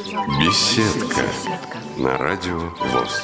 [0.00, 1.26] Беседка
[1.98, 3.22] на радио ВОЗ.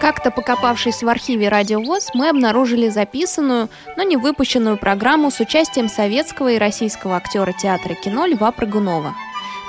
[0.00, 5.88] Как-то покопавшись в архиве Радио ВОЗ, мы обнаружили записанную, но не выпущенную программу с участием
[5.88, 9.16] советского и российского актера театра и кино Льва Прыгунова.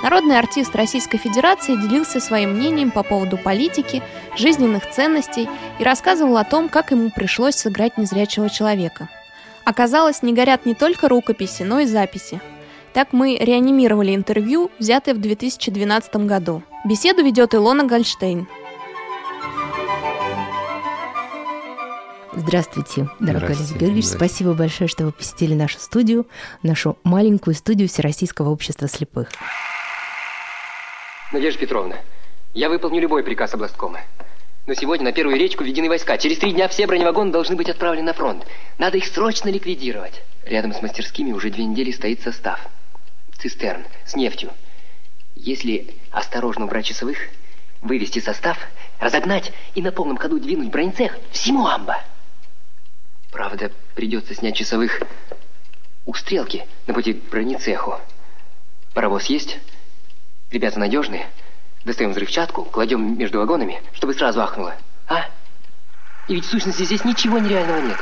[0.04, 4.00] Народный артист Российской Федерации делился своим мнением по поводу политики,
[4.36, 5.48] жизненных ценностей
[5.80, 9.08] и рассказывал о том, как ему пришлось сыграть незрячего человека.
[9.64, 12.40] Оказалось, не горят не только рукописи, но и записи.
[12.94, 16.62] Так мы реанимировали интервью, взятое в 2012 году.
[16.84, 18.46] Беседу ведет Илона Гольштейн.
[22.32, 24.04] Здравствуйте, дорогой Олег Георгиевич.
[24.04, 26.28] Спасибо большое, что вы посетили нашу студию,
[26.62, 29.28] нашу маленькую студию Всероссийского общества слепых.
[31.32, 31.96] Надежда Петровна,
[32.54, 34.02] я выполню любой приказ областкома.
[34.68, 36.16] Но сегодня на первую речку введены войска.
[36.16, 38.46] Через три дня все броневагоны должны быть отправлены на фронт.
[38.78, 40.22] Надо их срочно ликвидировать.
[40.46, 42.60] Рядом с мастерскими уже две недели стоит состав.
[43.38, 44.50] Цистерн с нефтью.
[45.34, 47.18] Если осторожно убрать часовых,
[47.80, 48.58] вывести состав,
[48.98, 52.02] разогнать и на полном ходу двинуть бронецех всему амба.
[53.30, 55.02] Правда, придется снять часовых
[56.06, 58.00] у стрелки на пути к бронецеху.
[58.94, 59.58] Паровоз есть?
[60.50, 61.26] Ребята надежные?
[61.84, 64.74] Достаем взрывчатку, кладем между вагонами, чтобы сразу ахнуло.
[65.08, 65.26] А?
[66.28, 67.98] И ведь в сущности здесь ничего нереального нет.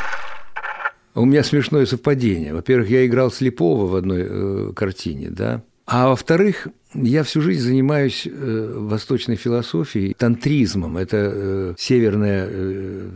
[1.15, 2.55] У меня смешное совпадение.
[2.55, 5.63] Во-первых, я играл слепого в одной э, картине, да.
[5.87, 10.97] А во-вторых, я всю жизнь занимаюсь э, восточной философией, тантризмом.
[10.97, 13.11] Это э, северная э,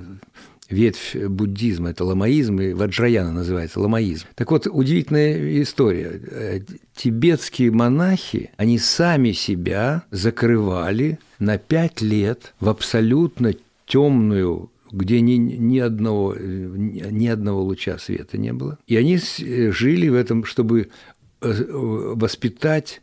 [0.69, 4.27] ветвь буддизма, это ламаизм, и ваджраяна называется, ламаизм.
[4.35, 6.21] Так вот, удивительная история.
[6.31, 6.61] Э,
[6.95, 13.55] тибетские монахи, они сами себя закрывали на пять лет в абсолютно
[13.87, 18.79] темную где ни, ни, одного, ни одного луча света не было.
[18.87, 20.89] И они жили в этом, чтобы
[21.41, 23.03] э, воспитать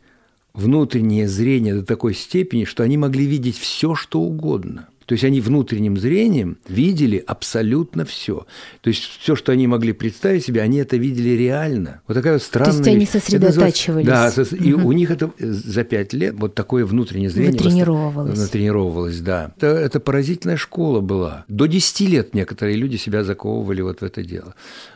[0.52, 4.88] внутреннее зрение до такой степени, что они могли видеть все, что угодно.
[5.06, 8.46] То есть они внутренним зрением видели абсолютно все.
[8.80, 12.00] То есть все, что они могли представить себе, они это видели реально.
[12.06, 14.06] Вот такая вот странная То есть они сосредотачивались.
[14.06, 14.88] Да, и угу.
[14.88, 18.38] у них это за пять лет вот такое внутреннее зрение натренировалось.
[18.38, 19.52] натренировалось, да.
[19.56, 21.44] Это, это поразительная школа была.
[21.48, 24.54] До 10 лет некоторые люди себя заковывали вот в это дело.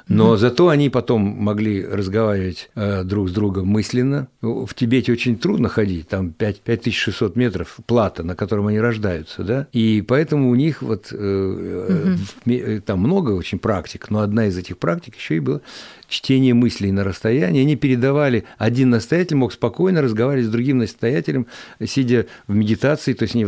[0.08, 4.28] Но mm зато они потом могли разговаривать э, друг с другом мысленно.
[4.40, 9.66] В Тибете очень трудно ходить, там 5, 5600 метров плата, на котором они рождаются, да,
[9.72, 14.78] и поэтому у них вот э, mm там много очень практик, но одна из этих
[14.78, 15.60] практик еще и была
[16.08, 17.62] чтение мыслей на расстоянии.
[17.62, 21.46] Они передавали, один настоятель мог спокойно разговаривать с другим настоятелем,
[21.84, 23.46] сидя в медитации, то есть они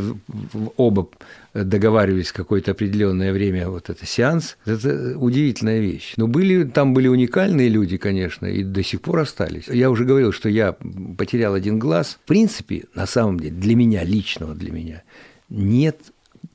[0.77, 1.09] оба
[1.55, 6.15] договаривались какое-то определенное время, вот это сеанс, это удивительная вещь.
[6.17, 9.67] Но были, там были уникальные люди, конечно, и до сих пор остались.
[9.67, 10.77] Я уже говорил, что я
[11.19, 12.19] потерял один глаз.
[12.25, 15.03] В принципе, на самом деле, для меня, личного для меня,
[15.49, 15.99] нет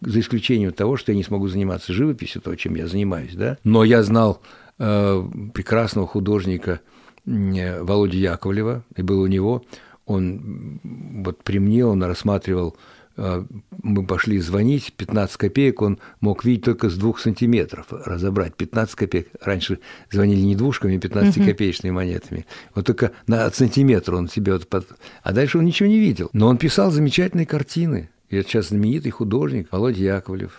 [0.01, 3.83] за исключением того, что я не смогу заниматься живописью, то, чем я занимаюсь, да, но
[3.83, 4.41] я знал
[4.79, 5.23] э,
[5.53, 6.81] прекрасного художника
[7.25, 9.63] э, Володю Яковлева, и был у него,
[10.05, 10.79] он
[11.23, 12.77] вот при мне, он рассматривал
[13.17, 13.45] а,
[13.81, 19.29] мы пошли звонить, 15 копеек он мог видеть только с двух сантиметров, разобрать 15 копеек.
[19.41, 19.79] Раньше
[20.11, 22.45] звонили не двушками, 15-копеечными монетами.
[22.73, 24.87] Вот только на сантиметр он себе вот под...
[25.23, 26.29] А дальше он ничего не видел.
[26.33, 28.09] Но он писал замечательные картины.
[28.29, 30.57] И это сейчас знаменитый художник Володя Яковлев.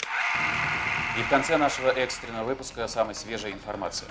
[1.18, 4.08] И в конце нашего экстренного выпуска самая свежая информация.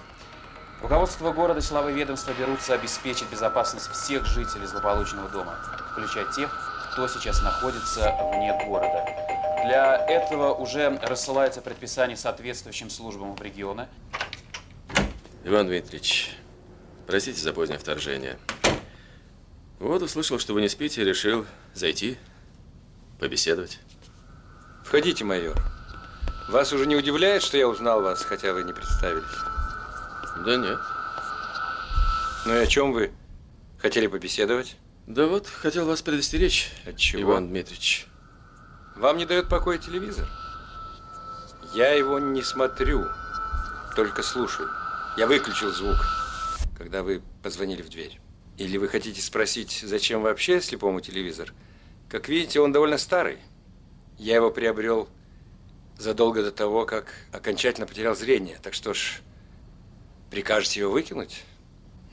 [0.82, 5.58] Руководство города силовые ведомства берутся обеспечить безопасность всех жителей злополучного дома,
[5.92, 6.52] включая тех,
[6.92, 9.06] кто сейчас находится вне города.
[9.66, 13.88] Для этого уже рассылается предписание соответствующим службам в региона.
[15.44, 16.36] Иван Дмитриевич,
[17.08, 18.38] простите за позднее вторжение.
[19.80, 22.18] Вот услышал, что вы не спите, решил зайти,
[23.20, 23.80] побеседовать.
[24.84, 25.56] Входите, майор.
[26.50, 29.24] Вас уже не удивляет, что я узнал вас, хотя вы не представились?
[30.46, 30.80] Да нет.
[32.46, 33.12] Ну и о чем вы
[33.80, 34.78] хотели побеседовать?
[35.08, 37.22] Да вот, хотел вас предостеречь, От чего?
[37.22, 38.08] Иван Дмитриевич.
[38.96, 40.28] Вам не дает покоя телевизор?
[41.74, 43.06] Я его не смотрю,
[43.96, 44.70] только слушаю.
[45.18, 45.98] Я выключил звук,
[46.78, 48.20] когда вы позвонили в дверь.
[48.58, 51.54] Или вы хотите спросить, зачем вообще слепому телевизор?
[52.16, 53.40] Как видите, он довольно старый.
[54.18, 55.10] Я его приобрел
[55.98, 58.58] задолго до того, как окончательно потерял зрение.
[58.64, 59.20] Так что ж,
[60.32, 61.44] прикажете его выкинуть?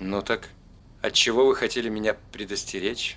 [0.01, 0.49] Ну так...
[1.03, 3.17] От чего вы хотели меня предостеречь?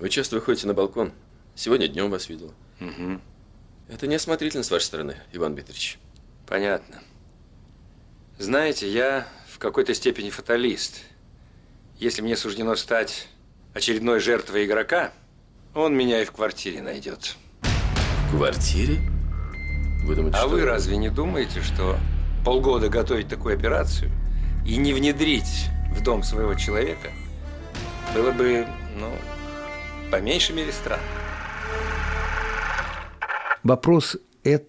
[0.00, 1.12] Вы часто выходите на балкон.
[1.54, 2.52] Сегодня днем вас видел.
[2.80, 3.20] Угу.
[3.86, 6.00] Это неосмотрительно с вашей стороны, Иван Дмитриевич.
[6.44, 7.00] Понятно.
[8.36, 11.02] Знаете, я в какой-то степени фаталист.
[11.98, 13.28] Если мне суждено стать
[13.74, 15.12] очередной жертвой игрока,
[15.74, 17.36] он меня и в квартире найдет.
[17.62, 18.98] В квартире?
[20.04, 20.48] Вы думаете, а что...
[20.48, 21.98] вы разве не думаете, что
[22.44, 24.10] полгода готовить такую операцию
[24.66, 27.10] и не внедрить в дом своего человека
[28.14, 28.66] было бы,
[28.98, 29.10] ну,
[30.10, 31.02] по меньшей мере странно?
[33.62, 34.66] Вопрос это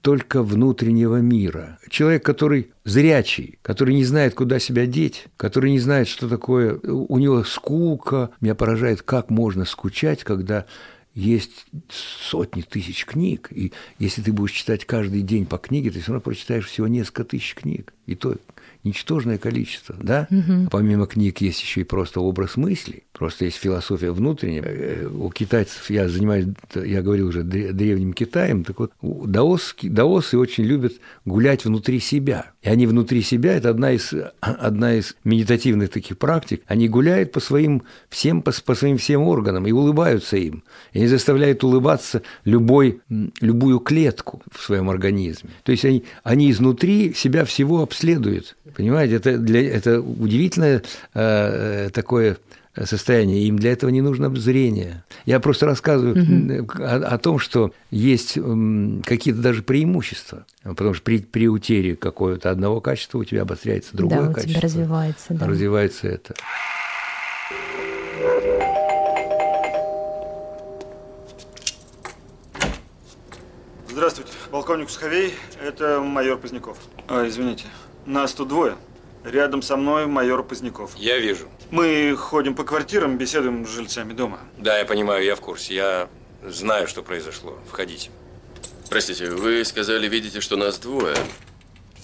[0.00, 1.78] только внутреннего мира.
[1.88, 7.18] Человек, который зрячий, который не знает, куда себя деть, который не знает, что такое, у
[7.18, 8.30] него скука.
[8.40, 10.66] Меня поражает, как можно скучать, когда
[11.14, 16.12] есть сотни тысяч книг, и если ты будешь читать каждый день по книге, ты все
[16.12, 17.92] равно прочитаешь всего несколько тысяч книг.
[18.06, 18.36] И то
[18.84, 20.26] ничтожное количество, да?
[20.30, 20.68] Угу.
[20.70, 24.62] Помимо книг есть еще и просто образ мыслей, просто есть философия внутренняя.
[24.64, 30.64] Э, у китайцев, я занимаюсь, я говорил уже, древним Китаем, так вот, даос, даосы очень
[30.64, 30.94] любят
[31.24, 32.52] гулять внутри себя.
[32.62, 37.40] И они внутри себя, это одна из, одна из медитативных таких практик, они гуляют по
[37.40, 40.64] своим всем, по, по своим всем органам и улыбаются им.
[40.92, 45.50] И они заставляют улыбаться любой, любую клетку в своем организме.
[45.62, 50.82] То есть они, они изнутри себя всего обследуют Понимаете, это, для, это удивительное
[51.14, 52.38] э, такое
[52.84, 53.44] состояние.
[53.44, 55.04] Им для этого не нужно зрение.
[55.26, 56.72] Я просто рассказываю угу.
[56.78, 58.38] о, о том, что есть
[59.04, 60.46] какие-то даже преимущества.
[60.62, 64.50] Потому что при, при утере какого-то одного качества у тебя обостряется другое да, качество.
[64.50, 65.34] у тебя развивается.
[65.34, 65.46] Да.
[65.46, 66.34] Развивается это.
[73.90, 76.78] Здравствуйте, полковник Суховей, это майор Поздняков.
[77.08, 77.66] А, извините,
[78.06, 78.76] нас тут двое.
[79.24, 80.96] Рядом со мной майор Поздняков.
[80.96, 81.48] Я вижу.
[81.70, 84.40] Мы ходим по квартирам, беседуем с жильцами дома.
[84.58, 85.74] Да, я понимаю, я в курсе.
[85.74, 86.08] Я
[86.44, 87.56] знаю, что произошло.
[87.68, 88.10] Входите.
[88.90, 91.16] Простите, вы сказали, видите, что нас двое.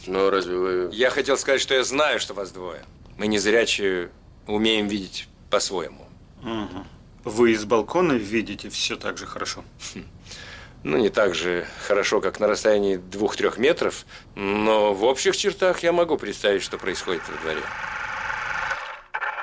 [0.06, 0.90] Но разве вы...
[0.92, 2.82] Я хотел сказать, что я знаю, что вас двое.
[3.18, 4.10] Мы не зрячие
[4.46, 6.06] умеем видеть по-своему.
[6.42, 6.84] Угу.
[7.24, 9.64] Вы из балкона видите все так же хорошо?
[9.94, 10.04] Хм.
[10.84, 15.92] Ну, не так же хорошо, как на расстоянии двух-трех метров, но в общих чертах я
[15.92, 17.62] могу представить, что происходит во дворе.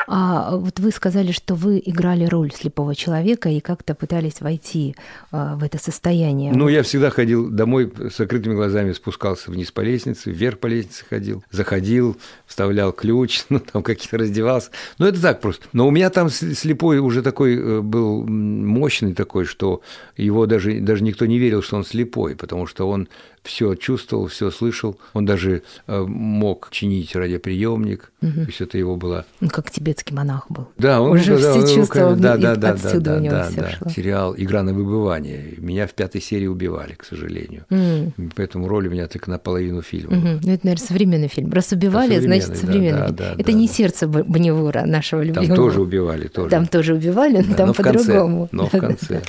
[0.08, 4.96] А вот вы сказали, что вы играли роль слепого человека и как-то пытались войти
[5.32, 6.52] а, в это состояние.
[6.54, 11.06] Ну, я всегда ходил домой с закрытыми глазами, спускался вниз по лестнице, вверх по лестнице
[11.10, 14.70] ходил, заходил, вставлял ключ, ну, там какие-то раздевался.
[15.00, 15.68] Ну, это так просто.
[15.74, 19.82] Но у меня там слепой уже такой э, был мощный такой, что
[20.18, 23.08] его даже, даже никто не верил, что он слепой, потому что он
[23.46, 25.00] все чувствовал, все слышал.
[25.14, 28.12] Он даже э, мог чинить радиоприемник.
[28.22, 28.32] Угу.
[28.32, 29.26] То есть это его было...
[29.42, 30.68] Он как тибетский монах был.
[30.78, 32.16] Да, он уже да, все он, чувствовал.
[32.16, 33.70] Да, да, да, отсюда да, у него да, все да.
[33.70, 33.90] шло.
[33.90, 35.54] Сериал «Игра на выбывание».
[35.58, 37.66] Меня в пятой серии убивали, к сожалению.
[37.70, 38.32] Mm.
[38.36, 40.18] Поэтому роль у меня только наполовину фильма.
[40.18, 40.28] Угу.
[40.44, 41.52] Ну, это, наверное, современный фильм.
[41.52, 43.16] Раз убивали, значит, современный да, фильм.
[43.18, 43.74] Да, да, это да, не да.
[43.74, 45.48] сердце Бонневура, нашего любимого.
[45.48, 46.28] Там тоже убивали.
[46.28, 46.50] Тоже.
[46.50, 48.50] Там тоже убивали, но да, там по-другому.
[48.52, 49.22] Но в конце.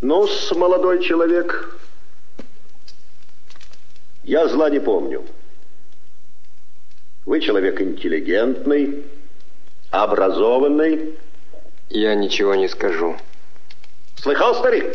[0.00, 1.78] ну молодой человек,
[4.24, 5.22] я зла не помню.
[7.24, 9.04] Вы человек интеллигентный,
[9.90, 11.14] образованный.
[11.88, 13.16] Я ничего не скажу.
[14.16, 14.86] Слыхал, старик?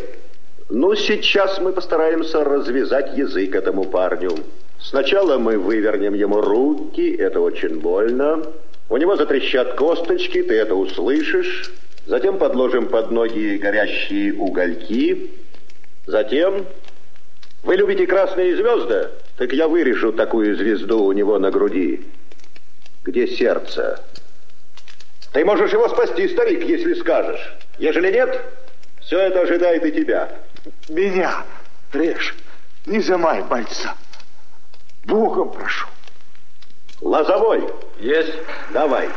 [0.68, 4.32] Ну, сейчас мы постараемся развязать язык этому парню.
[4.78, 8.42] Сначала мы вывернем ему руки, это очень больно.
[8.90, 11.72] У него затрещат косточки, ты это услышишь.
[12.06, 15.30] Затем подложим под ноги горящие угольки.
[16.06, 16.66] Затем...
[17.64, 19.08] Вы любите красные звезды?
[19.36, 22.04] Так я вырежу такую звезду у него на груди.
[23.08, 24.04] Где сердце?
[25.32, 27.40] Ты можешь его спасти, старик, если скажешь.
[27.78, 28.38] Ежели нет,
[29.00, 30.28] все это ожидает и тебя.
[30.90, 31.42] Меня
[31.94, 32.34] режь,
[32.84, 33.94] не замай пальца.
[35.06, 35.86] Богом прошу.
[37.00, 37.66] Лозовой.
[37.98, 38.34] Есть.
[38.74, 39.08] Давай.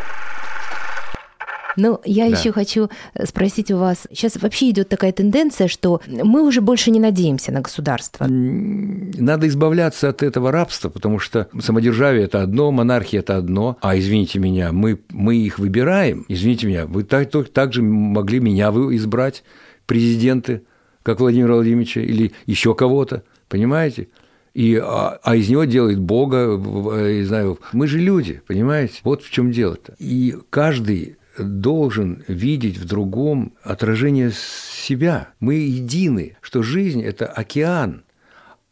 [1.78, 2.38] Ну, я Да.
[2.38, 2.90] еще хочу
[3.24, 7.62] спросить у вас, сейчас вообще идет такая тенденция, что мы уже больше не надеемся на
[7.62, 8.26] государство.
[8.28, 13.78] Надо избавляться от этого рабства, потому что самодержавие– это одно, монархия– это одно.
[13.82, 16.26] А, извините меня, мы, мы их выбираем.
[16.28, 19.44] Извините меня, вы так, так- же могли меня избрать,
[19.86, 20.64] президенты,
[21.04, 24.08] как Владимира Владимировича или еще кого-то, понимаете?
[24.54, 27.60] И, а, а из него делает Бога, в- не знаю.
[27.72, 29.00] Мы же люди, понимаете?
[29.04, 29.96] Вот в чем дело-то.
[30.00, 35.30] И каждый должен видеть в другом отражение себя.
[35.40, 38.04] Мы едины, что жизнь– это океан,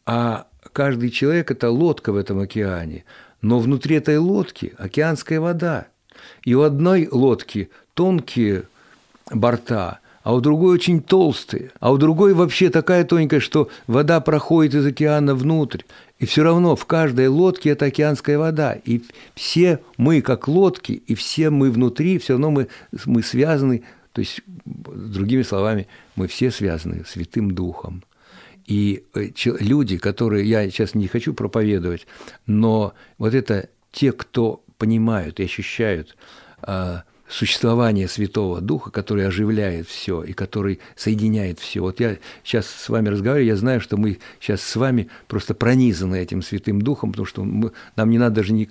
[0.05, 3.05] а каждый человек– это лодка в этом океане.
[3.41, 5.88] Но внутри этой лодки океанская вода.
[6.43, 8.63] И у одной лодки тонкие
[9.31, 9.99] борта,
[10.29, 14.86] а у другой очень толстые, а у другой вообще такая тоненькая, что вода проходит из
[14.86, 15.81] океана внутрь.
[16.19, 18.74] И все равно в каждой лодке это океанская вода.
[18.74, 19.01] И
[19.33, 22.67] все мы как лодки, и все мы внутри, все равно мы,
[23.07, 23.81] мы связаны,
[24.13, 28.03] то есть, другими словами, мы все связаны Святым Духом.
[28.67, 32.05] И э, люди, которые, я сейчас не хочу проповедовать,
[32.45, 36.15] но вот это те, кто понимают и ощущают
[36.62, 41.81] а, существование Святого Духа, который оживляет все и который соединяет все.
[41.81, 46.15] Вот я сейчас с вами разговариваю, я знаю, что мы сейчас с вами просто пронизаны
[46.15, 48.67] этим Святым Духом, потому что мы, нам не надо даже ни,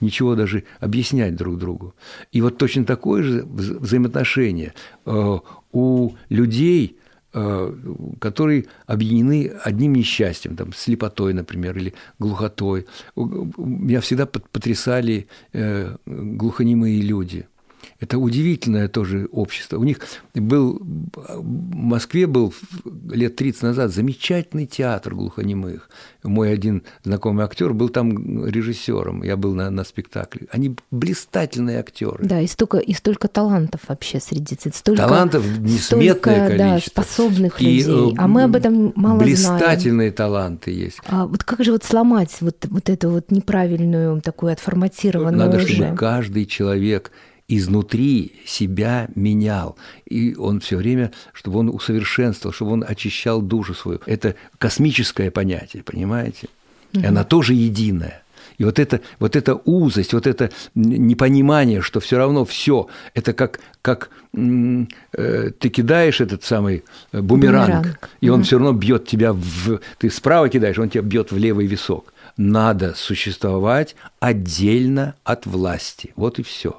[0.00, 1.94] ничего даже объяснять друг другу.
[2.32, 4.72] И вот точно такое же взаимоотношение
[5.04, 5.38] э,
[5.72, 6.96] у людей,
[7.34, 7.74] э,
[8.18, 12.86] которые объединены одним несчастьем, там, слепотой, например, или глухотой.
[13.14, 17.46] Меня всегда потрясали э, глухонемые люди–
[17.98, 19.78] это удивительное тоже общество.
[19.78, 20.00] У них
[20.34, 22.54] был, в Москве был
[23.10, 25.90] лет 30 назад замечательный театр глухонемых.
[26.22, 29.22] Мой один знакомый актер был там режиссером.
[29.22, 30.46] Я был на, на спектакле.
[30.50, 32.24] Они блистательные актеры.
[32.24, 37.02] Да, и столько, и столько талантов вообще среди столько, Талантов несметное столько, количество.
[37.02, 38.14] Да, способных и, людей.
[38.18, 40.14] А мы об этом мало блистательные знаем.
[40.14, 40.98] таланты есть.
[41.06, 45.68] А вот как же вот сломать вот, вот эту вот неправильную такую отформатированную Надо, уже?
[45.68, 47.10] чтобы каждый человек
[47.50, 49.76] изнутри себя менял.
[50.06, 54.00] И он все время, чтобы он усовершенствовал, чтобы он очищал душу свою.
[54.06, 56.48] Это космическое понятие, понимаете?
[56.92, 58.22] И она тоже единая.
[58.58, 63.58] И вот это, вот эта узость, вот это непонимание, что все равно все, это как,
[63.80, 68.10] как э, ты кидаешь этот самый э, бумеранг, бумеранг.
[68.20, 68.44] и он угу.
[68.44, 69.80] все равно бьет тебя в...
[69.98, 72.12] Ты справа кидаешь, он тебя бьет в левый висок.
[72.36, 76.12] Надо существовать отдельно от власти.
[76.16, 76.76] Вот и все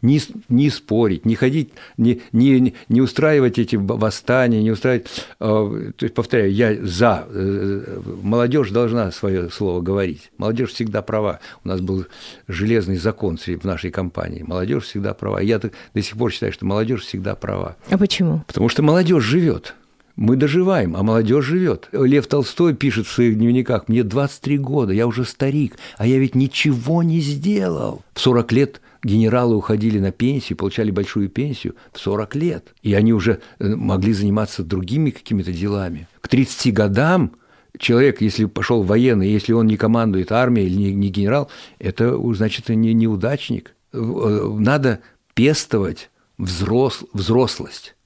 [0.00, 5.06] не, не спорить, не ходить, не, не, не устраивать эти восстания, не устраивать...
[5.40, 7.26] Э, то есть, повторяю, я за.
[7.28, 10.30] Э, молодежь должна свое слово говорить.
[10.38, 11.40] Молодежь всегда права.
[11.64, 12.06] У нас был
[12.48, 14.42] железный закон в нашей компании.
[14.42, 15.40] Молодежь всегда права.
[15.40, 15.70] Я до
[16.02, 17.76] сих пор считаю, что молодежь всегда права.
[17.90, 18.42] А почему?
[18.46, 19.74] Потому что молодежь живет.
[20.16, 21.88] Мы доживаем, а молодежь живет.
[21.92, 26.34] Лев Толстой пишет в своих дневниках, мне 23 года, я уже старик, а я ведь
[26.34, 28.02] ничего не сделал.
[28.12, 32.74] В 40 лет генералы уходили на пенсию, получали большую пенсию в 40 лет.
[32.82, 36.08] И они уже э, могли заниматься другими какими-то делами.
[36.20, 37.32] К 30 годам
[37.78, 42.68] человек, если пошел военный, если он не командует армией или не, не генерал, это значит
[42.68, 43.74] не неудачник.
[43.92, 45.00] Э, надо
[45.34, 47.96] пестовать взрос, взрослость.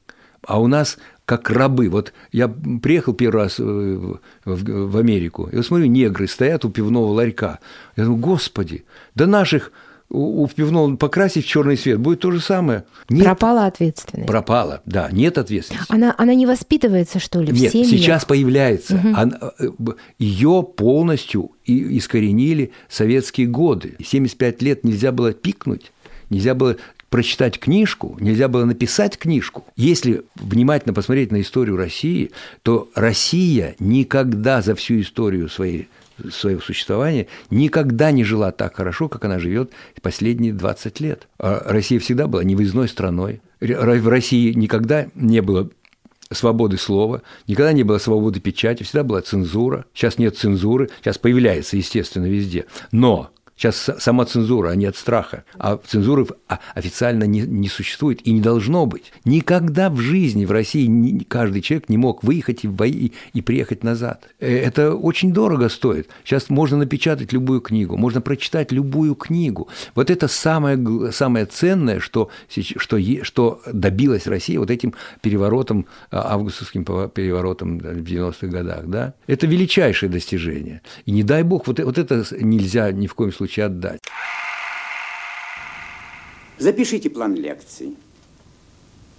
[0.46, 1.90] А у нас как рабы.
[1.90, 6.70] Вот я приехал первый раз э, в, в Америку, и вот смотрю, негры стоят у
[6.70, 7.58] пивного ларька.
[7.96, 8.84] Я думаю, господи,
[9.14, 9.72] да наших
[10.08, 12.84] у пивного покрасить в черный цвет, будет то же самое.
[13.08, 13.24] Нет.
[13.24, 14.28] Пропала ответственность.
[14.28, 15.92] Пропала, да, нет ответственности.
[15.92, 17.86] Она, она не воспитывается, что ли, нет, в семье?
[17.86, 18.96] сейчас появляется.
[18.96, 19.08] Угу.
[19.16, 19.68] Она, э,
[20.18, 23.96] ее полностью искоренили советские годы.
[24.04, 25.90] 75 лет нельзя было пикнуть,
[26.30, 26.76] нельзя было
[27.10, 29.64] прочитать книжку, нельзя было написать книжку.
[29.76, 32.30] Если внимательно посмотреть на историю России,
[32.62, 35.88] то Россия никогда за всю историю своей
[36.30, 39.70] своего существования никогда не жила так хорошо, как она живет
[40.02, 41.28] последние 20 лет.
[41.38, 43.40] А Россия всегда была невыездной страной.
[43.60, 45.70] В России никогда не было
[46.32, 49.84] свободы слова, никогда не было свободы печати, всегда была цензура.
[49.94, 52.66] Сейчас нет цензуры, сейчас появляется, естественно, везде.
[52.90, 55.44] Но Сейчас сама цензура, а не от страха.
[55.58, 56.26] А цензуры
[56.74, 59.12] официально не, не существует и не должно быть.
[59.24, 63.82] Никогда в жизни в России не, каждый человек не мог выехать и, и, и приехать
[63.82, 64.28] назад.
[64.40, 66.08] Э, это очень дорого стоит.
[66.22, 69.68] Сейчас можно напечатать любую книгу, можно прочитать любую книгу.
[69.94, 76.84] Вот это самое, самое ценное, что, что, что добилась Россия вот этим переворотом, а, августовским
[76.84, 78.86] переворотом в 90-х годах.
[78.86, 79.14] Да?
[79.26, 80.82] Это величайшее достижение.
[81.06, 84.00] И не дай бог, вот, вот это нельзя ни в коем случае случае отдать.
[86.58, 87.96] Запишите план лекций.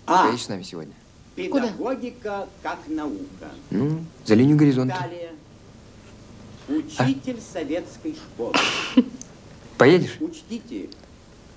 [0.05, 0.36] А.
[0.36, 0.93] С нами сегодня?
[1.36, 2.75] Педагогика Куда?
[2.75, 3.51] как наука.
[3.69, 4.98] Ну, за линию горизонта.
[5.00, 5.31] Далее.
[6.67, 7.53] Учитель а?
[7.53, 8.53] советской школы.
[9.77, 10.17] Поедешь?
[10.19, 10.89] Учтите,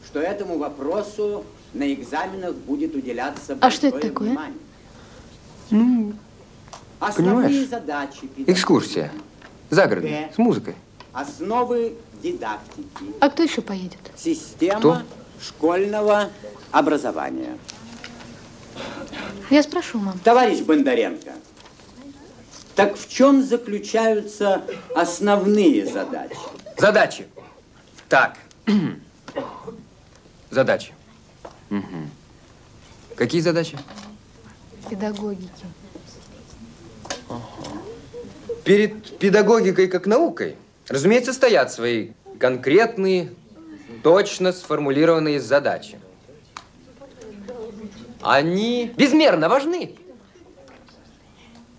[0.04, 4.28] что этому вопросу на экзаменах будет уделяться а что это такое?
[4.28, 4.58] внимание.
[5.70, 6.12] Ну,
[6.98, 9.10] Основные понимаешь, задачи экскурсия,
[9.70, 10.74] загородная, с музыкой.
[11.12, 13.14] Основы дидактики.
[13.20, 13.98] А кто еще поедет?
[14.16, 15.02] Система кто?
[15.40, 16.30] школьного
[16.70, 17.58] образования.
[19.50, 20.18] Я спрошу, мам.
[20.20, 21.32] Товарищ Бондаренко,
[22.74, 24.62] так в чем заключаются
[24.94, 26.36] основные задачи?
[26.78, 27.26] Задачи.
[28.08, 28.36] Так.
[30.50, 30.92] Задачи.
[31.70, 32.08] Угу.
[33.16, 33.78] Какие задачи?
[34.90, 35.66] педагогики.
[38.64, 40.56] Перед педагогикой как наукой,
[40.90, 43.32] разумеется, стоят свои конкретные,
[44.02, 45.98] точно сформулированные задачи.
[48.20, 49.94] Они безмерно важны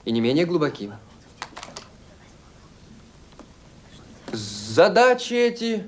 [0.05, 0.89] и не менее глубоки.
[4.31, 5.83] Задачи эти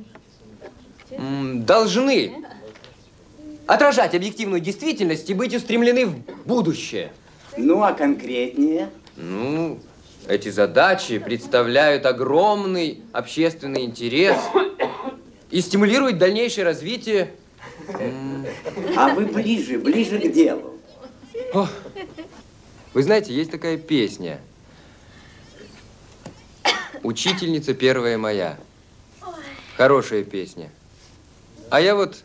[1.10, 2.46] должны
[3.66, 7.14] отражать объективную действительность и быть устремлены в будущее.
[7.56, 8.90] Ну, а конкретнее?
[9.16, 9.80] Ну,
[10.28, 14.38] эти задачи представляют огромный общественный интерес
[15.52, 17.32] и стимулируют дальнейшее развитие.
[18.96, 20.80] А вы ближе, ближе к делу.
[21.54, 21.68] О,
[22.94, 24.40] вы знаете, есть такая песня.
[27.04, 28.58] Учительница первая моя.
[29.76, 30.70] Хорошая песня.
[31.70, 32.24] А я вот...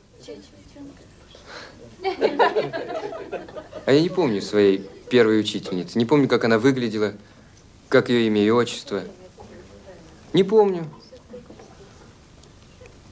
[3.86, 5.98] А я не помню своей первой учительницы.
[5.98, 7.14] Не помню, как она выглядела,
[7.88, 9.02] как ее имя и отчество.
[10.32, 10.84] Не помню.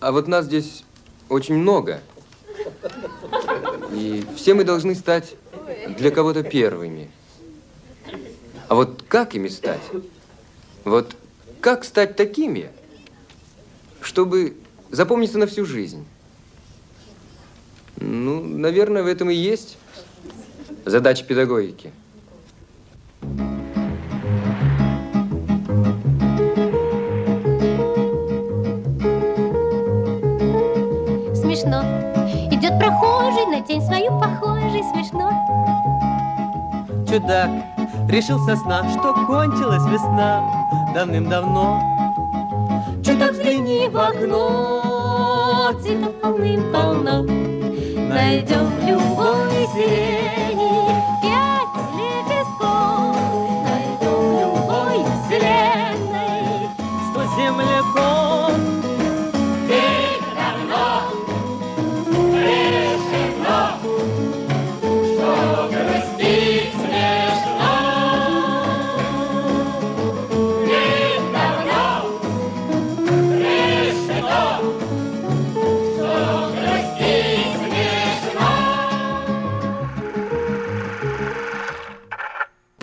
[0.00, 0.84] А вот нас здесь
[1.28, 2.00] очень много.
[3.92, 5.36] И все мы должны стать
[5.96, 7.10] для кого-то первыми.
[8.68, 9.80] А вот как ими стать?
[10.84, 11.16] Вот
[11.60, 12.70] как стать такими,
[14.00, 14.56] чтобы
[14.90, 16.06] запомниться на всю жизнь?
[17.96, 19.78] Ну, наверное, в этом и есть
[20.84, 21.92] задача педагогики.
[31.66, 31.82] Смешно.
[32.52, 35.30] Идет прохожий, на тень свою похожий, смешно.
[37.08, 37.50] Чудак
[38.08, 40.44] решил со сна, что кончилась весна
[40.94, 41.80] давным-давно.
[43.04, 47.22] Чудак, взгляни в окно, цветов полным-полно.
[47.22, 50.55] Найдем любой сирени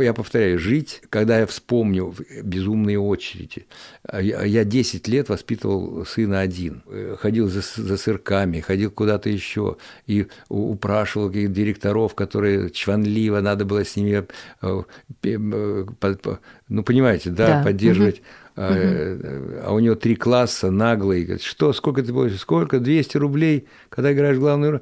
[0.03, 2.13] Я повторяю, жить, когда я вспомню
[2.43, 3.65] безумные очереди.
[4.03, 6.83] А Я я 10 лет воспитывал сына один.
[6.87, 9.77] Э, Ходил за, за сырками, ходил куда-то еще.
[10.07, 14.25] И упрашивал каких-то директоров, которые чванливо, надо было с ними,
[14.61, 14.83] э,
[15.23, 15.85] э,
[16.69, 18.17] ну, понимаете, да, Да, поддерживать.
[18.17, 18.25] мгм.
[18.55, 21.23] А, а у него три класса, наглый.
[21.23, 22.39] Говорит, что, сколько ты будешь?
[22.39, 22.79] Сколько?
[22.79, 24.81] 200 рублей, когда играешь главную роль?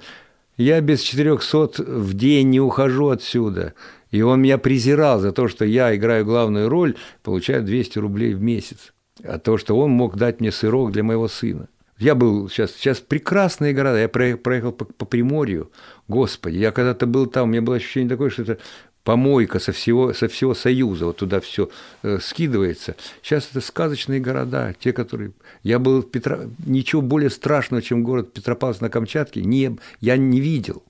[0.57, 3.73] Я без 400 в день не ухожу отсюда.
[4.11, 8.41] И он меня презирал за то, что я играю главную роль, получаю 200 рублей в
[8.41, 8.93] месяц.
[9.23, 11.67] А то, что он мог дать мне сырок для моего сына.
[11.97, 13.99] Я был сейчас, сейчас прекрасные города.
[13.99, 15.71] Я проехал, по, по Приморью.
[16.07, 18.57] Господи, я когда-то был там, у меня было ощущение такое, что это
[19.03, 21.69] помойка со всего, со всего Союза, вот туда все
[22.19, 22.95] скидывается.
[23.21, 25.31] Сейчас это сказочные города, те, которые...
[25.63, 26.39] Я был в Петро...
[26.65, 29.77] Ничего более страшного, чем город Петропавловск на Камчатке, не...
[29.99, 30.83] я не видел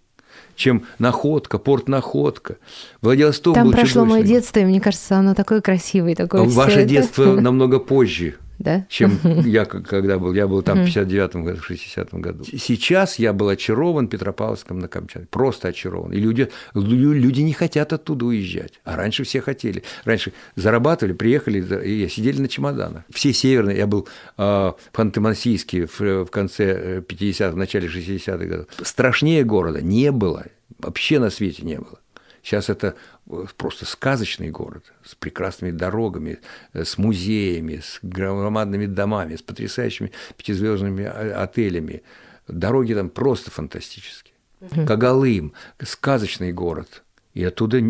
[0.56, 2.58] чем Находка, порт Находка.
[3.02, 6.80] Владивосток Там был прошло мое детство, и мне кажется, оно такое красивое, такое всё Ваше
[6.82, 6.90] это.
[6.90, 8.86] детство намного позже, Да?
[8.90, 10.34] чем я когда был.
[10.34, 10.88] Я был там в Мгм.
[10.88, 12.44] 59 году, в 60-м году.
[12.46, 15.28] Сейчас я был очарован Петропавловском на Камчатке.
[15.30, 16.12] Просто очарован.
[16.14, 18.80] И люди, лю- люди не хотят оттуда уезжать.
[18.84, 19.84] А раньше все хотели.
[20.06, 23.04] Раньше зарабатывали, приехали и сидели на чемоданах.
[23.10, 23.78] Все северные.
[23.78, 28.68] Я был э, в Ханты-Мансийске в, в конце 50-х, в начале 60-х годов.
[28.84, 30.46] Страшнее города не было.
[30.80, 32.00] Вообще на свете не было.
[32.44, 32.96] Сейчас это
[33.30, 36.40] э, просто сказочный город с прекрасными дорогами,
[36.74, 42.02] э, с музеями, с громадными домами, с потрясающими пятизвездными о- отелями.
[42.48, 44.34] Дороги там просто фантастические.
[44.60, 44.86] Мгм.
[44.86, 47.04] Когалым, сказочный город.
[47.34, 47.82] И оттуда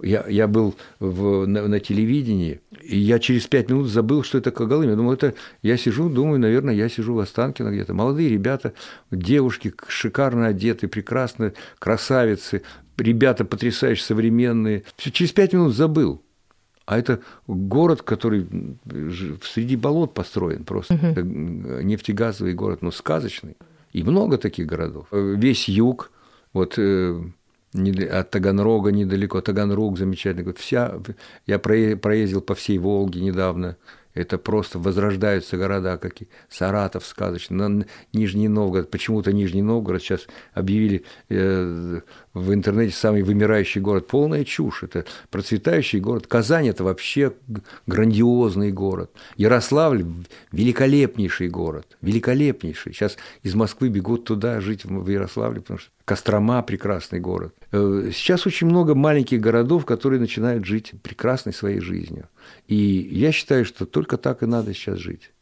[0.00, 4.52] я, я был в, на, на телевидении, и я через пять минут забыл, что это
[4.52, 4.90] Когалым.
[4.90, 7.92] Я думал, это я сижу, думаю, наверное, я сижу в Останкино где-то.
[7.92, 8.74] Молодые ребята,
[9.10, 12.62] девушки шикарно одеты, прекрасные, красавицы,
[12.98, 14.82] ребята потрясающе современные.
[14.96, 16.20] Всё, через пять минут забыл.
[16.86, 18.46] А это город, который
[18.90, 20.94] ж- среди болот построен просто.
[20.94, 21.06] Мгм.
[21.06, 21.22] Это,
[21.84, 23.56] нефтегазовый город, но сказочный.
[23.92, 25.06] И много таких городов.
[25.12, 26.10] Э, Весь юг,
[26.54, 27.20] вот э,
[28.10, 30.44] от Таганрога недалеко, Таганрог замечательный.
[30.44, 30.58] город.
[30.58, 30.98] Вся,
[31.46, 33.76] я прое- проездил по всей Волге недавно.
[34.14, 37.84] Это просто возрождаются города, какие Саратов сказочный,
[38.14, 38.90] Нижний Новгород.
[38.90, 42.00] Почему-то Нижний Новгород сейчас объявили э,
[42.38, 44.06] в интернете самый вымирающий город.
[44.06, 44.82] Полная чушь.
[44.82, 46.26] Это процветающий город.
[46.26, 47.32] Казань– это вообще
[47.86, 49.10] грандиозный город.
[49.36, 50.04] Ярославль–
[50.52, 51.96] великолепнейший город.
[52.02, 52.92] Великолепнейший.
[52.92, 57.54] Сейчас из Москвы бегут туда жить в Ярославле, потому что Кострома– прекрасный город.
[57.70, 62.28] Э, сейчас очень много маленьких городов, которые начинают жить прекрасной своей жизнью.
[62.66, 65.32] И я считаю, что только так и надо сейчас жить.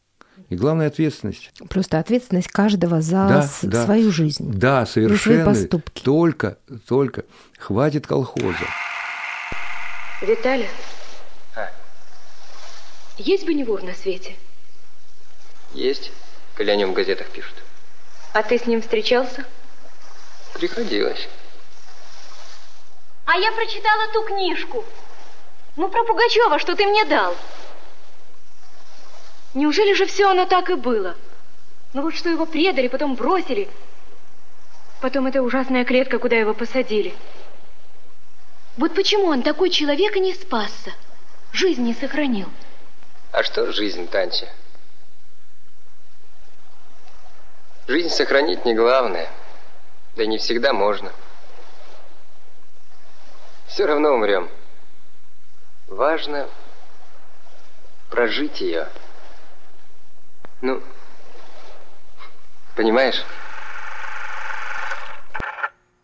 [0.48, 1.50] И главная ответственность.
[1.68, 3.84] Просто ответственность каждого за Да, с- да.
[3.84, 4.52] свою жизнь.
[4.52, 5.44] Да, за свои совершенно.
[5.44, 6.02] поступки.
[6.02, 6.56] Только,
[6.88, 7.24] только.
[7.58, 8.56] Хватит колхоза.
[10.22, 10.68] Виталя,
[11.56, 11.68] А.
[13.18, 14.36] есть Бонневур на свете?
[15.74, 16.12] Есть,
[16.56, 17.54] коли о нем в газетах пишут.
[18.32, 19.44] А ты с ним встречался?
[20.54, 21.28] Приходилось.
[23.26, 24.84] А я прочитала ту книжку.
[25.76, 27.34] Ну, про Пугачева, что ты мне дал.
[29.56, 31.16] Неужели же все оно так и было?
[31.94, 33.70] Ну вот что его предали, потом бросили.
[35.00, 37.14] Потом эта ужасная клетка, куда его посадили.
[38.76, 40.92] Вот почему он такой человек и не спасся?
[41.52, 42.50] Жизнь не сохранил.
[43.32, 44.46] А что жизнь, Танча?
[47.88, 49.30] Жизнь сохранить не главное.
[50.16, 51.12] Да и не всегда можно.
[53.68, 54.50] Все равно умрем.
[55.88, 56.46] Важно
[58.10, 58.88] прожить ее.
[60.62, 60.80] Ну,
[62.76, 63.22] понимаешь?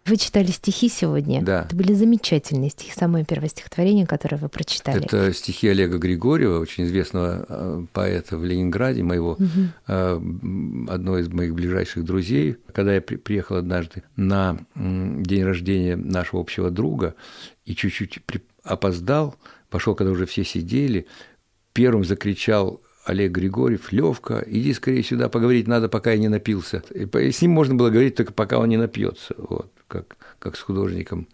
[0.04, 1.42] Вы читали стихи сегодня.
[1.42, 1.62] Да.
[1.62, 2.92] Это были замечательные стихи.
[2.94, 5.04] Самое первое стихотворение, которое вы прочитали.
[5.04, 9.72] Это стихи Олега Григорьева, очень известного э, поэта в Ленинграде, моего Мгм.
[9.86, 10.14] э,
[10.90, 12.56] одного из моих ближайших друзей.
[12.74, 17.14] Когда я при- приехал однажды на день рождения нашего общего друга
[17.64, 18.18] и чуть-чуть
[18.64, 19.36] опоздал,
[19.70, 21.06] пошел, когда уже все сидели,
[21.72, 26.82] первым закричал Олег Григорьев, Левка, иди скорее сюда, поговорить надо, пока я не напился.
[26.94, 30.60] И с ним можно было говорить только пока он не напьется, вот, как, как с
[30.60, 31.26] художником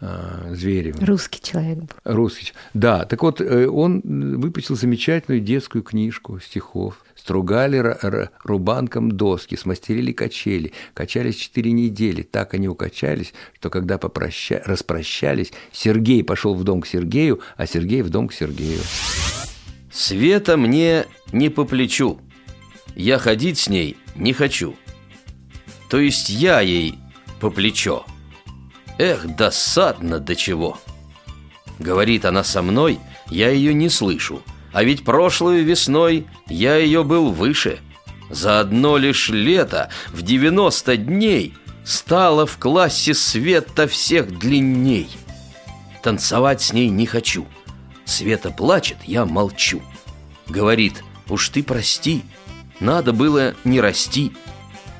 [0.00, 1.04] э, Зверевым.
[1.04, 1.88] Русский человек был.
[2.04, 2.52] Русский.
[2.74, 4.02] Да, так вот, э, он
[4.38, 7.02] выпустил замечательную детскую книжку стихов.
[7.16, 7.98] Стругали
[8.44, 12.22] рубанком доски, смастерили качели, качались четыре недели.
[12.22, 14.62] Так они укачались, что когда попроща...
[14.64, 18.80] распрощались, Сергей пошел в дом к Сергею, а Сергей в дом к Сергею.
[19.96, 22.20] Света мне не по плечу.
[22.94, 24.76] Я ходить с ней не хочу.
[25.88, 26.96] То есть я ей
[27.40, 28.04] по плечо.
[28.98, 30.78] Эх, досадно до чего.
[31.78, 32.98] Говорит она со мной,
[33.30, 34.42] я ее не слышу.
[34.70, 37.78] А ведь прошлой весной я ее был выше.
[38.28, 41.54] За одно лишь лето, в 90 дней,
[41.86, 45.08] стала в классе света всех длинней.
[46.02, 47.46] Танцевать с ней не хочу.
[48.06, 49.82] Света плачет, я молчу.
[50.46, 52.22] Говорит, уж ты прости,
[52.80, 54.32] надо было не расти.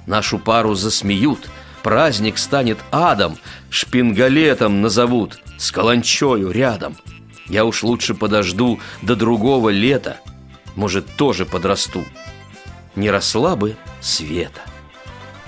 [0.06, 1.48] Нашу пару засмеют,
[1.82, 3.38] праздник станет адом,
[3.70, 6.96] шпингалетом назовут, с каланчою рядом.
[7.48, 10.18] Я уж лучше подожду до другого лета,
[10.74, 12.04] может, тоже подрасту.
[12.96, 14.62] Не росла бы Света.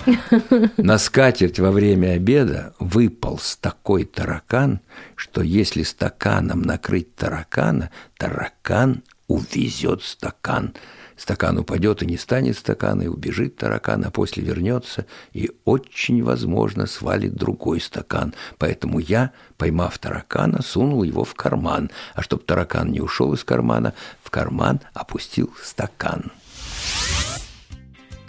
[0.77, 4.81] На скатерть во время обеда выполз такой таракан,
[5.17, 10.75] что если стаканом накрыть таракана, таракан увезет стакан.
[11.17, 16.87] Стакан упадет и не станет стакана, и убежит таракан, а после вернется и очень возможно
[16.87, 18.35] свалит другой стакан.
[18.57, 23.95] Поэтому я, поймав таракана, сунул его в карман, а чтоб таракан не ушел из кармана,
[24.23, 26.31] в карман опустил стакан.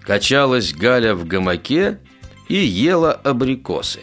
[0.10, 2.00] Качалась Галя в гамаке
[2.48, 4.00] и ела абрикосы.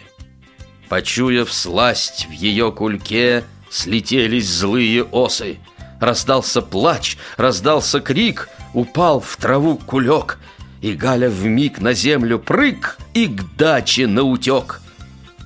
[0.89, 5.59] Почуяв сласть в ее кульке, слетелись злые осы.
[6.01, 10.39] Раздался плач, раздался крик, упал в траву кулек,
[10.81, 14.83] и Галя вмиг на землю прыг и к даче наутек.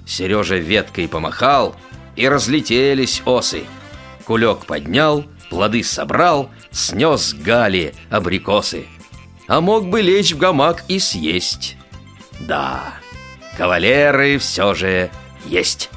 [0.07, 1.75] Сережа веткой помахал,
[2.17, 3.63] и разлетелись осы.
[4.27, 8.85] Кулек поднял, плоды собрал, снес Гали абрикосы.
[9.51, 11.77] А мог бы лечь в гамак и съесть.
[12.39, 12.95] Да,
[13.59, 15.11] кавалеры все же
[15.45, 15.91] есть.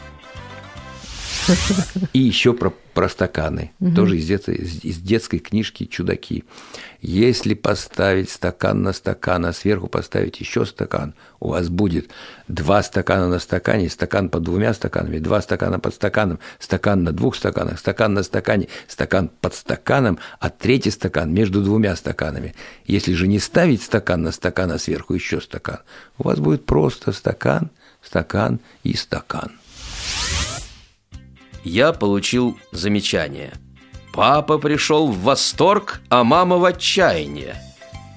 [2.13, 3.71] И еще про, про стаканы.
[3.79, 3.95] Мгм.
[3.95, 6.43] Тоже из, дет- из детской книжки «Чудаки».
[7.01, 12.09] Если поставить стакан на стакан, а сверху поставить еще стакан, у вас будет
[12.47, 17.35] два стакана на стакане, стакан под двумя стаканами, два стакана под стаканом, стакан на двух
[17.35, 22.55] стаканах, стакан на стакане, стакан под стаканом, а третий стакан между двумя стаканами.
[22.85, 25.79] Если же не ставить стакан на стакан, а сверху еще стакан,
[26.17, 27.69] у вас будет просто стакан,
[28.01, 29.51] стакан и стакан.
[31.63, 33.53] Я получил замечание.
[34.13, 37.55] Папа пришел в восторг, а мама в отчаяние.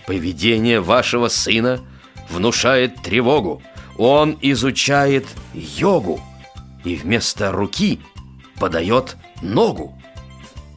[0.07, 1.81] Поведение вашего сына
[2.29, 3.63] внушает тревогу.
[3.97, 6.21] Он изучает йогу.
[6.85, 8.01] и вместо руки
[8.61, 10.01] подает ногу.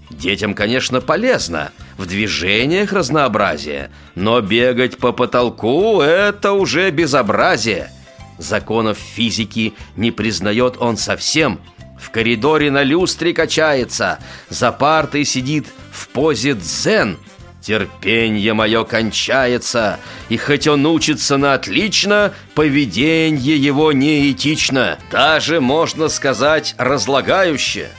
[0.10, 7.92] Детям, конечно, полезно, в движениях разнообразие, но бегать по потолку– это уже безобразие.
[8.40, 11.60] Законов физики не признает он совсем.
[12.00, 17.18] В коридоре на люстре качается, за партой сидит в позе дзен.
[17.62, 26.74] Терпенье мое кончается, и хоть он учится на отлично, поведение его неэтично, даже, можно сказать,
[26.78, 27.90] разлагающе.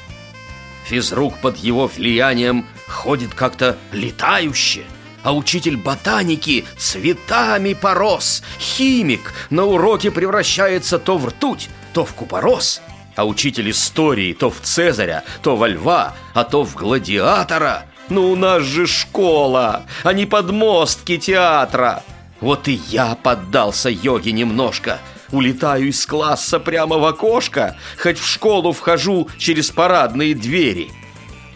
[0.86, 4.84] Физрук под его влиянием ходит как-то летающе,
[5.22, 8.42] а учитель ботаники цветами порос.
[8.58, 12.80] Химик на уроке превращается то в ртуть, то в купорос.
[13.20, 17.84] А учитель истории то в Цезаря, то во льва, а то в гладиатора.
[18.08, 22.02] Ну у нас же школа, а не подмостки театра.
[22.40, 25.00] Вот и я поддался йоге немножко–
[25.32, 30.90] Улетаю из класса прямо в окошко, хоть в школу вхожу через парадные двери.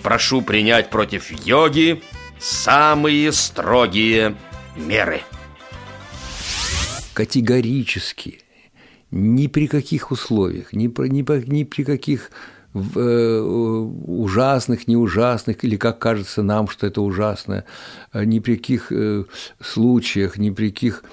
[0.02, 2.02] Прошу принять против йоги
[2.38, 4.36] самые строгие
[4.76, 5.22] меры.
[7.14, 8.43] Категорически,
[9.14, 12.30] ни при каких условиях, ни, при, ни, ни при каких
[12.74, 13.40] э,
[14.06, 17.64] ужасных, не ужасных, или как кажется нам, что это ужасно,
[18.12, 19.24] ни при каких э,
[19.60, 21.04] случаях, ни при каких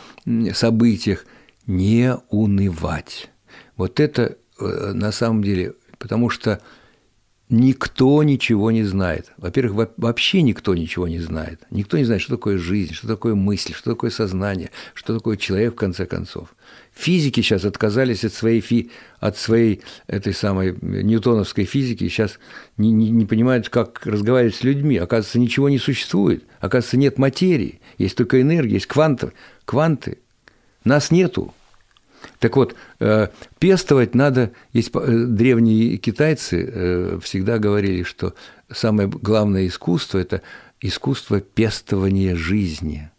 [0.54, 1.26] событиях–
[1.68, 3.30] не унывать.
[3.78, 6.62] Вот это э, на самом деле, потому что
[7.52, 9.32] никто ничего не знает.
[9.38, 11.62] Во-первых, вообще никто ничего не знает.
[11.70, 15.74] Никто не знает, что такое жизнь, что такое мысль, что такое сознание, что такое человек
[15.74, 16.56] в конце концов.
[16.94, 22.40] Физики сейчас отказались от своей, фи, от своей этой самой ньютоновской физики, сейчас
[22.78, 24.98] не, не, не понимают, как разговаривать с людьми.
[24.98, 26.46] Оказывается, ничего не существует.
[26.60, 29.34] Оказывается, нет материи, есть только энергия, есть кванты.
[29.66, 30.20] Кванты.
[30.86, 31.54] Нас нету.
[32.40, 33.28] Так вот, э,
[33.60, 38.34] пестовать надо, есть э, древние китайцы э, всегда говорили, что
[38.72, 40.42] самое главное искусство– это
[40.80, 43.10] искусство пестования жизни.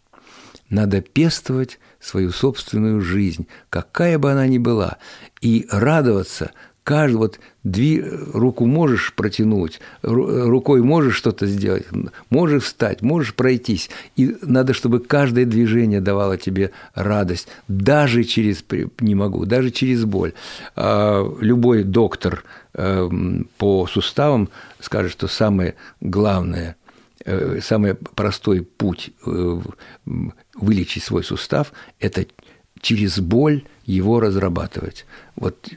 [0.69, 4.97] Надо пестовать свою собственную жизнь, какая бы она ни была,
[5.41, 6.51] и радоваться–
[6.83, 11.85] каждый вот дви, руку можешь протянуть, рукой можешь что-то сделать,
[12.29, 13.89] можешь встать, можешь пройтись.
[14.15, 18.63] И надо, чтобы каждое движение давало тебе радость, даже через,
[18.99, 20.33] не могу, даже через боль.
[20.75, 22.43] А, любой доктор
[22.73, 26.75] эм, по суставам скажет, что самое главное
[27.25, 29.61] э,– самый простой путь э,
[30.55, 32.25] вылечить свой сустав– это
[32.81, 35.05] через боль его разрабатывать.
[35.35, 35.69] Вот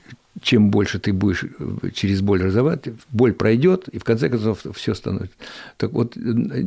[0.42, 4.94] чем больше ты будешь э, через боль разрабатывать, боль пройдет, и в конце концов все
[4.94, 5.37] становится.
[5.77, 6.16] Так вот,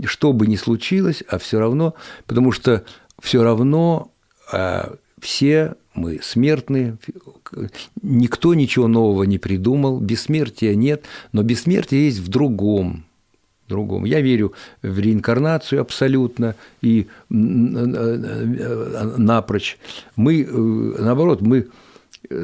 [0.06, 1.94] что бы ни случилось, а все равно,
[2.26, 2.84] потому что
[3.22, 4.12] все равно
[4.52, 6.98] а, все мы смертные,
[8.02, 11.04] никто ничего нового не придумал, бессмертия нет,
[11.34, 13.04] но бессмертие есть в другом,
[13.68, 14.06] другом.
[14.06, 17.08] Я верю в реинкарнацию абсолютно и
[19.18, 19.78] напрочь.
[20.16, 21.68] Мы, э, наоборот, мы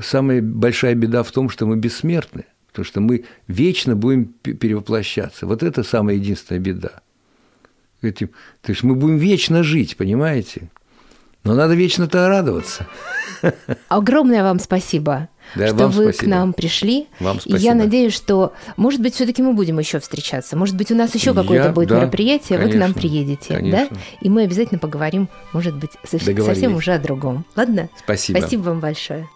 [0.02, 5.46] самая большая беда в том, что мы бессмертны, потому что мы вечно будем перевоплощаться.
[5.46, 7.02] Вот это самая единственная беда.
[8.02, 8.30] Этим,
[8.62, 10.70] то есть мы будем вечно жить, понимаете?
[11.44, 12.88] Но надо вечно-то радоваться.
[13.88, 16.24] Огромное вам спасибо, да, что вы спасибо.
[16.24, 17.08] к нам пришли.
[17.20, 17.58] Вам спасибо.
[17.58, 20.58] И я надеюсь, что, может быть, все-таки мы будем еще встречаться.
[20.58, 23.90] Может быть, у нас еще какое-то будет да, мероприятие, конечно, вы к нам приедете, конечно.
[23.92, 23.98] да?
[24.22, 27.46] И мы обязательно поговорим, может быть, совсем уже о другом.
[27.56, 27.90] Ладно?
[28.04, 28.40] Спасибо.
[28.40, 29.30] Спасибо вам большое.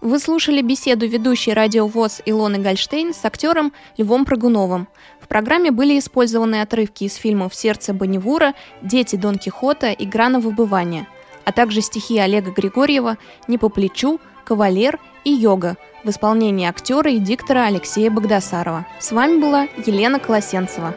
[0.00, 4.86] Вы слушали беседу ведущей радио ВОЗ Илоны Гольштейн с актером Львом Прыгуновым.
[5.20, 10.38] В программе были использованы отрывки из фильмов «Сердце Бонневура», «Дети Дон Кихота» и «Гра на
[10.38, 11.08] выбывание»,
[11.44, 17.18] а также стихи Олега Григорьева «Не по плечу», «Кавалер» и «Йога» в исполнении актера и
[17.18, 18.86] диктора Алексея Богдасарова.
[19.00, 20.94] С вами была Елена Колосенцева.